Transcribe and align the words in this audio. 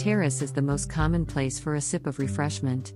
terrace 0.00 0.40
is 0.40 0.50
the 0.50 0.62
most 0.62 0.88
common 0.88 1.26
place 1.26 1.58
for 1.58 1.74
a 1.74 1.80
sip 1.80 2.06
of 2.06 2.18
refreshment. 2.18 2.94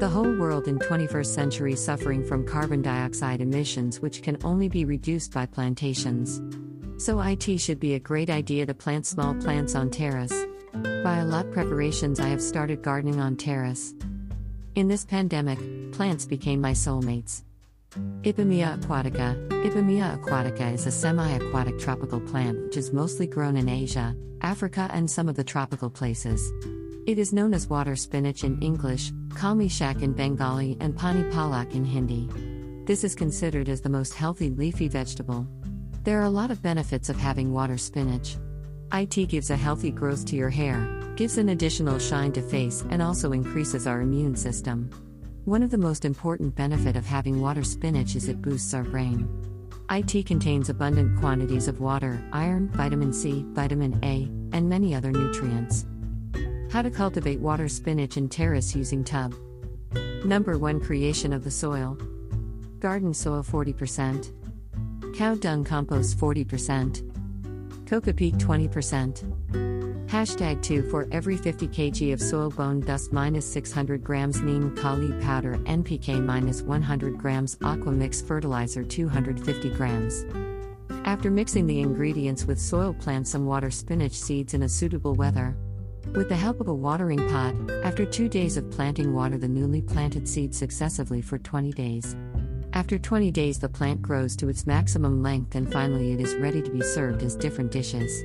The 0.00 0.10
whole 0.12 0.36
world 0.36 0.68
in 0.68 0.78
21st 0.78 1.26
century 1.26 1.74
suffering 1.74 2.22
from 2.22 2.46
carbon 2.46 2.82
dioxide 2.82 3.40
emissions 3.40 4.00
which 4.00 4.22
can 4.22 4.36
only 4.44 4.68
be 4.68 4.84
reduced 4.84 5.32
by 5.32 5.46
plantations. 5.46 6.42
So 7.02 7.22
IT 7.22 7.58
should 7.58 7.80
be 7.80 7.94
a 7.94 7.98
great 7.98 8.28
idea 8.28 8.66
to 8.66 8.74
plant 8.74 9.06
small 9.06 9.34
plants 9.34 9.74
on 9.74 9.88
terrace. 9.88 10.44
By 11.02 11.20
a 11.20 11.24
lot 11.24 11.50
preparations 11.52 12.20
I 12.20 12.28
have 12.28 12.42
started 12.42 12.82
gardening 12.82 13.18
on 13.18 13.36
terrace. 13.36 13.94
In 14.74 14.88
this 14.88 15.06
pandemic, 15.06 15.58
plants 15.92 16.26
became 16.26 16.60
my 16.60 16.72
soulmates. 16.72 17.44
Ipomoea 18.22 18.78
aquatica. 18.78 19.36
Ipomoea 19.64 20.18
aquatica 20.18 20.72
is 20.72 20.86
a 20.86 20.90
semi 20.90 21.28
aquatic 21.32 21.78
tropical 21.78 22.20
plant 22.20 22.58
which 22.62 22.78
is 22.78 22.92
mostly 22.92 23.26
grown 23.26 23.56
in 23.56 23.68
Asia, 23.68 24.16
Africa, 24.40 24.88
and 24.94 25.10
some 25.10 25.28
of 25.28 25.36
the 25.36 25.44
tropical 25.44 25.90
places. 25.90 26.52
It 27.06 27.18
is 27.18 27.34
known 27.34 27.52
as 27.52 27.68
water 27.68 27.94
spinach 27.94 28.44
in 28.44 28.62
English, 28.62 29.10
kamishak 29.34 30.02
in 30.02 30.14
Bengali, 30.14 30.78
and 30.80 30.96
pani 30.96 31.22
palak 31.24 31.74
in 31.74 31.84
Hindi. 31.84 32.30
This 32.86 33.04
is 33.04 33.14
considered 33.14 33.68
as 33.68 33.82
the 33.82 33.90
most 33.90 34.14
healthy 34.14 34.48
leafy 34.48 34.88
vegetable. 34.88 35.46
There 36.02 36.18
are 36.18 36.24
a 36.24 36.30
lot 36.30 36.50
of 36.50 36.62
benefits 36.62 37.10
of 37.10 37.16
having 37.16 37.52
water 37.52 37.76
spinach. 37.76 38.36
IT 38.94 39.28
gives 39.28 39.50
a 39.50 39.56
healthy 39.56 39.90
growth 39.90 40.24
to 40.26 40.36
your 40.36 40.50
hair, 40.50 40.88
gives 41.16 41.36
an 41.36 41.50
additional 41.50 41.98
shine 41.98 42.32
to 42.32 42.42
face, 42.42 42.84
and 42.88 43.02
also 43.02 43.32
increases 43.32 43.86
our 43.86 44.00
immune 44.00 44.34
system. 44.34 44.88
One 45.44 45.64
of 45.64 45.72
the 45.72 45.78
most 45.78 46.04
important 46.04 46.54
benefit 46.54 46.94
of 46.94 47.04
having 47.04 47.40
water 47.40 47.64
spinach 47.64 48.14
is 48.14 48.28
it 48.28 48.40
boosts 48.40 48.74
our 48.74 48.84
brain. 48.84 49.28
IT 49.90 50.24
contains 50.24 50.68
abundant 50.68 51.18
quantities 51.18 51.66
of 51.66 51.80
water, 51.80 52.24
iron, 52.32 52.68
vitamin 52.68 53.12
C, 53.12 53.44
vitamin 53.48 53.98
A, 54.04 54.30
and 54.56 54.68
many 54.68 54.94
other 54.94 55.10
nutrients. 55.10 55.84
How 56.70 56.80
to 56.80 56.92
cultivate 56.92 57.40
water 57.40 57.68
spinach 57.68 58.16
in 58.16 58.28
terrace 58.28 58.76
using 58.76 59.02
tub. 59.02 59.34
Number 60.24 60.58
1 60.58 60.78
Creation 60.78 61.32
of 61.32 61.42
the 61.42 61.50
soil. 61.50 61.98
Garden 62.78 63.12
soil 63.12 63.42
40%. 63.42 64.32
Cow 65.16 65.34
dung 65.34 65.64
compost 65.64 66.18
40%. 66.18 67.11
Coco 67.92 68.10
Peat 68.10 68.36
20%. 68.36 70.08
Hashtag 70.08 70.62
2 70.62 70.88
for 70.88 71.06
every 71.12 71.36
50 71.36 71.68
kg 71.68 72.14
of 72.14 72.22
soil 72.22 72.48
bone 72.48 72.80
dust 72.80 73.12
minus 73.12 73.44
600 73.52 74.02
grams 74.02 74.40
neem 74.40 74.74
kali 74.74 75.12
powder 75.20 75.58
NPK 75.66 76.24
minus 76.24 76.62
100 76.62 77.18
grams 77.18 77.58
aqua 77.62 77.92
mix 77.92 78.22
fertilizer 78.22 78.82
250 78.82 79.68
grams. 79.74 80.24
After 81.04 81.30
mixing 81.30 81.66
the 81.66 81.80
ingredients 81.80 82.46
with 82.46 82.58
soil, 82.58 82.94
plant 82.94 83.28
some 83.28 83.44
water 83.44 83.70
spinach 83.70 84.14
seeds 84.14 84.54
in 84.54 84.62
a 84.62 84.70
suitable 84.70 85.14
weather. 85.14 85.54
With 86.14 86.30
the 86.30 86.34
help 86.34 86.62
of 86.62 86.68
a 86.68 86.74
watering 86.74 87.28
pot, 87.28 87.54
after 87.84 88.06
two 88.06 88.30
days 88.30 88.56
of 88.56 88.70
planting, 88.70 89.12
water 89.12 89.36
the 89.36 89.48
newly 89.48 89.82
planted 89.82 90.26
seeds 90.26 90.56
successively 90.56 91.20
for 91.20 91.36
20 91.36 91.72
days. 91.72 92.16
After 92.74 92.98
20 92.98 93.30
days, 93.30 93.58
the 93.58 93.68
plant 93.68 94.00
grows 94.00 94.34
to 94.36 94.48
its 94.48 94.66
maximum 94.66 95.22
length 95.22 95.54
and 95.54 95.70
finally 95.70 96.12
it 96.12 96.20
is 96.20 96.34
ready 96.36 96.62
to 96.62 96.70
be 96.70 96.80
served 96.80 97.22
as 97.22 97.36
different 97.36 97.70
dishes. 97.70 98.22